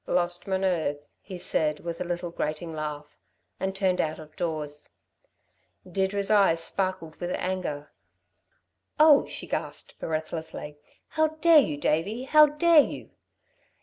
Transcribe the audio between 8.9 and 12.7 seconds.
"Oh," she gasped, breathlessly, "how dare you, Davey? How